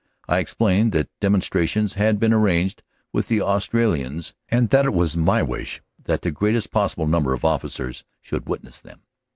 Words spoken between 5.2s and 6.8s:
wish that the greatest